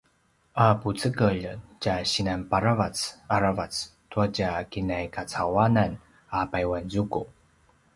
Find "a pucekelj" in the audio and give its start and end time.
0.63-1.41